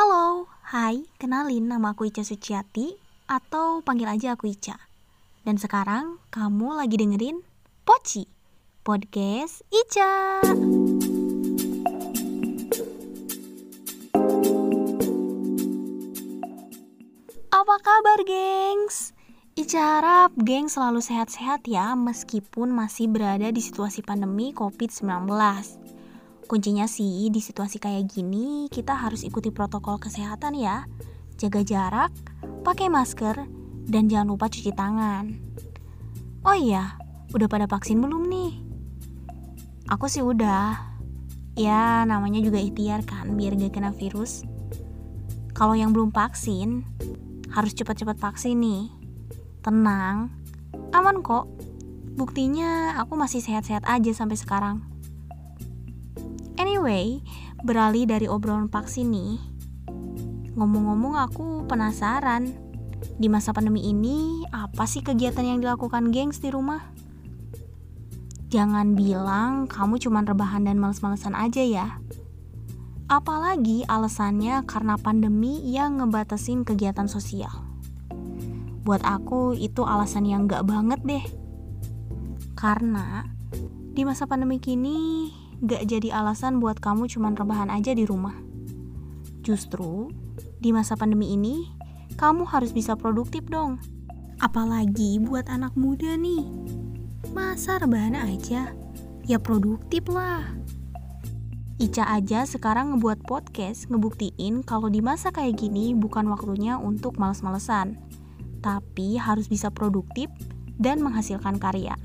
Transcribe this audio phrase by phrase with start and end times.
[0.00, 2.96] Halo, hai, kenalin nama aku Ica Suciati
[3.28, 4.72] atau panggil aja aku Ica.
[5.44, 7.44] Dan sekarang kamu lagi dengerin
[7.84, 8.24] Poci,
[8.80, 10.40] podcast Ica.
[17.52, 19.12] Apa kabar, gengs?
[19.52, 25.28] Ica harap geng selalu sehat-sehat ya meskipun masih berada di situasi pandemi COVID-19.
[26.50, 30.82] Kuncinya sih di situasi kayak gini kita harus ikuti protokol kesehatan ya.
[31.38, 32.10] Jaga jarak,
[32.66, 33.46] pakai masker,
[33.86, 35.30] dan jangan lupa cuci tangan.
[36.42, 36.98] Oh iya,
[37.30, 38.66] udah pada vaksin belum nih?
[39.94, 40.90] Aku sih udah.
[41.54, 44.42] Ya, namanya juga ikhtiar kan biar gak kena virus.
[45.54, 46.82] Kalau yang belum vaksin,
[47.54, 48.90] harus cepat-cepat vaksin nih.
[49.62, 50.34] Tenang,
[50.90, 51.46] aman kok.
[52.18, 54.89] Buktinya aku masih sehat-sehat aja sampai sekarang.
[56.80, 57.20] Anyway,
[57.60, 59.36] beralih dari obrolan vaksin nih.
[60.56, 62.56] Ngomong-ngomong aku penasaran.
[63.20, 66.80] Di masa pandemi ini, apa sih kegiatan yang dilakukan gengs di rumah?
[68.48, 72.00] Jangan bilang kamu cuma rebahan dan males-malesan aja ya.
[73.12, 77.52] Apalagi alasannya karena pandemi yang ngebatasin kegiatan sosial.
[78.88, 81.24] Buat aku itu alasan yang gak banget deh.
[82.56, 83.28] Karena
[83.92, 85.28] di masa pandemi kini
[85.60, 88.36] gak jadi alasan buat kamu cuman rebahan aja di rumah.
[89.44, 90.08] Justru,
[90.60, 91.68] di masa pandemi ini,
[92.16, 93.80] kamu harus bisa produktif dong.
[94.40, 96.44] Apalagi buat anak muda nih.
[97.36, 98.72] Masa rebahan aja?
[99.28, 100.56] Ya produktif lah.
[101.80, 107.96] Ica aja sekarang ngebuat podcast ngebuktiin kalau di masa kayak gini bukan waktunya untuk males-malesan,
[108.60, 110.28] tapi harus bisa produktif
[110.76, 111.96] dan menghasilkan karya.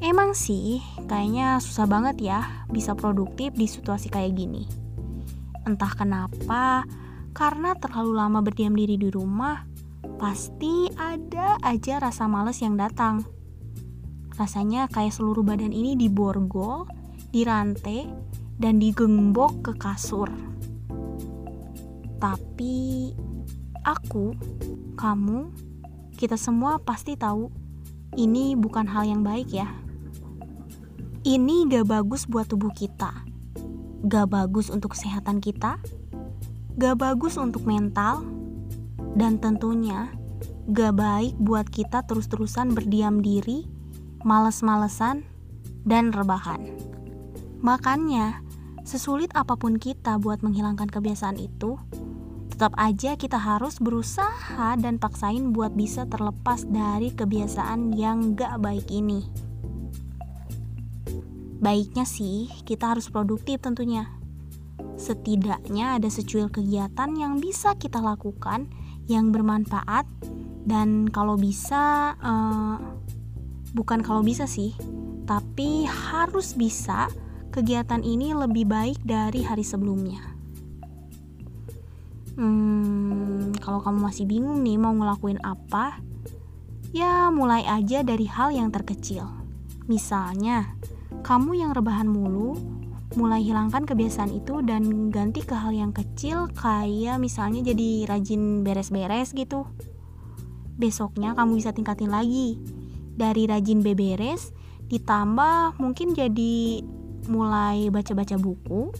[0.00, 4.64] Emang sih, kayaknya susah banget ya bisa produktif di situasi kayak gini.
[5.68, 6.88] Entah kenapa,
[7.36, 9.60] karena terlalu lama berdiam diri di rumah,
[10.16, 13.28] pasti ada aja rasa males yang datang.
[14.40, 16.88] Rasanya kayak seluruh badan ini diborgol,
[17.28, 18.08] dirantai,
[18.56, 20.32] dan digembok ke kasur.
[22.16, 23.12] Tapi
[23.84, 24.32] aku,
[24.96, 25.52] kamu,
[26.16, 27.52] kita semua pasti tahu
[28.16, 29.68] ini bukan hal yang baik ya.
[31.20, 33.12] Ini gak bagus buat tubuh kita,
[34.08, 35.76] gak bagus untuk kesehatan kita,
[36.80, 38.24] gak bagus untuk mental,
[39.20, 40.08] dan tentunya
[40.72, 43.68] gak baik buat kita terus-terusan berdiam diri,
[44.24, 45.28] males-malesan,
[45.84, 46.72] dan rebahan.
[47.60, 48.40] Makanya,
[48.88, 51.76] sesulit apa pun kita buat menghilangkan kebiasaan itu,
[52.48, 58.88] tetap aja kita harus berusaha dan paksain buat bisa terlepas dari kebiasaan yang gak baik
[58.88, 59.49] ini.
[61.60, 64.08] Baiknya sih, kita harus produktif tentunya.
[64.96, 68.64] Setidaknya ada secuil kegiatan yang bisa kita lakukan
[69.04, 70.08] yang bermanfaat
[70.64, 72.80] dan kalau bisa uh,
[73.76, 74.72] bukan kalau bisa sih,
[75.28, 77.12] tapi harus bisa
[77.52, 80.22] kegiatan ini lebih baik dari hari sebelumnya.
[82.40, 86.00] Hmm, kalau kamu masih bingung nih mau ngelakuin apa,
[86.96, 89.28] ya mulai aja dari hal yang terkecil.
[89.90, 90.72] Misalnya,
[91.30, 92.58] kamu yang rebahan mulu,
[93.14, 99.30] mulai hilangkan kebiasaan itu dan ganti ke hal yang kecil kayak misalnya jadi rajin beres-beres
[99.30, 99.62] gitu.
[100.74, 102.58] Besoknya kamu bisa tingkatin lagi.
[103.14, 104.50] Dari rajin beberes
[104.90, 106.82] ditambah mungkin jadi
[107.30, 108.90] mulai baca-baca buku.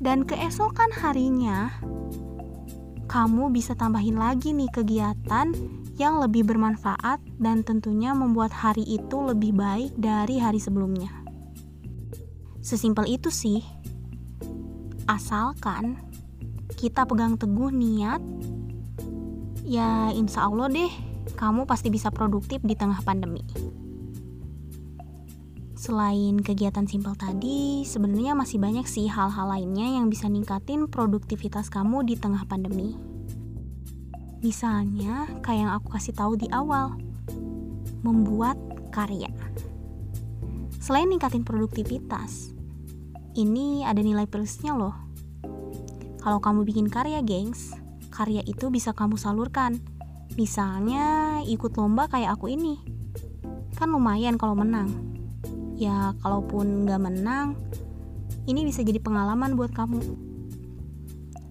[0.00, 1.68] Dan keesokan harinya
[3.12, 5.52] kamu bisa tambahin lagi nih kegiatan
[5.94, 11.10] yang lebih bermanfaat dan tentunya membuat hari itu lebih baik dari hari sebelumnya.
[12.64, 13.60] Sesimpel itu sih.
[15.04, 16.00] Asalkan
[16.74, 18.24] kita pegang teguh niat,
[19.62, 20.92] ya insya Allah deh
[21.36, 23.44] kamu pasti bisa produktif di tengah pandemi.
[25.76, 32.08] Selain kegiatan simpel tadi, sebenarnya masih banyak sih hal-hal lainnya yang bisa ningkatin produktivitas kamu
[32.08, 33.13] di tengah pandemi.
[34.44, 37.00] Misalnya, kayak yang aku kasih tahu di awal,
[38.04, 38.60] membuat
[38.92, 39.32] karya.
[40.84, 42.52] Selain ningkatin produktivitas,
[43.40, 44.92] ini ada nilai plusnya loh.
[46.20, 47.72] Kalau kamu bikin karya, gengs,
[48.12, 49.80] karya itu bisa kamu salurkan.
[50.36, 52.84] Misalnya ikut lomba kayak aku ini.
[53.80, 54.92] Kan lumayan kalau menang.
[55.80, 57.56] Ya, kalaupun nggak menang,
[58.44, 60.04] ini bisa jadi pengalaman buat kamu.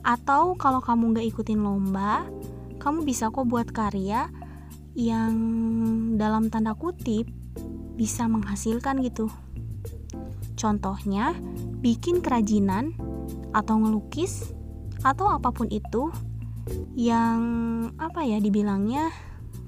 [0.05, 2.29] Atau kalau kamu nggak ikutin lomba,
[2.83, 4.27] kamu bisa kok buat karya
[4.91, 5.33] yang
[6.19, 7.31] dalam tanda kutip
[7.95, 9.31] bisa menghasilkan gitu.
[10.59, 11.31] Contohnya,
[11.79, 12.91] bikin kerajinan
[13.55, 14.51] atau ngelukis
[14.99, 16.11] atau apa pun itu
[16.95, 17.39] yang
[17.99, 19.11] apa ya dibilangnya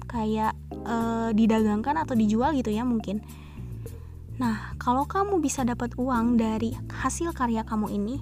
[0.08, 0.96] kayak e,
[1.36, 3.24] didagangkan atau dijual gitu ya mungkin.
[4.36, 8.20] Nah, kalau kamu bisa dapat uang dari hasil karya kamu ini,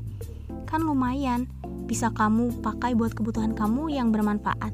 [0.70, 1.50] kan lumayan
[1.84, 4.72] bisa kamu pakai buat kebutuhan kamu yang bermanfaat.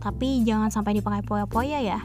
[0.00, 2.00] Tapi jangan sampai dipakai poya-poya ya.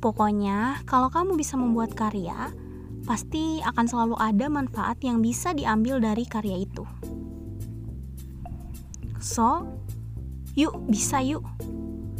[0.00, 2.48] Pokoknya, kalau kamu bisa membuat karya,
[3.04, 6.84] pasti akan selalu ada manfaat yang bisa diambil dari karya itu.
[9.20, 9.68] So,
[10.56, 11.44] yuk bisa yuk.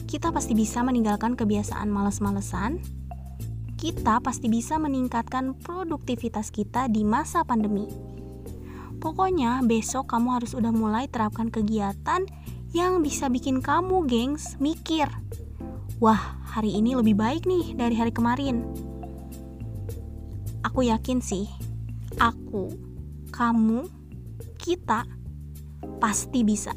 [0.04, 2.82] Kita pasti bisa meninggalkan kebiasaan males-malesan.
[3.81, 7.88] Kita pasti bisa meningkatkan produktivitas kita di masa pandemi.
[9.00, 12.29] Pokoknya besok kamu harus udah mulai terapkan kegiatan
[12.76, 15.08] yang bisa bikin kamu, gengs, mikir.
[16.05, 18.61] Wah, hari ini lebih baik nih dari hari kemarin.
[20.69, 21.49] Aku yakin sih,
[22.20, 22.69] aku,
[23.32, 23.88] kamu,
[24.61, 25.08] kita
[25.97, 26.76] pasti bisa.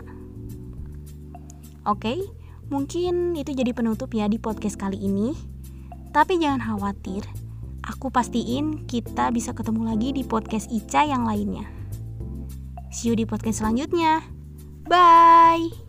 [1.84, 2.24] Oke,
[2.72, 5.36] mungkin itu jadi penutup ya di podcast kali ini.
[6.16, 7.28] Tapi jangan khawatir,
[7.84, 11.83] aku pastiin kita bisa ketemu lagi di podcast Ica yang lainnya.
[12.94, 14.22] See you di podcast selanjutnya.
[14.86, 15.83] Bye.